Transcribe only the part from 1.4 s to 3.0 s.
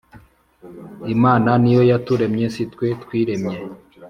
ni yo yaturemye si twe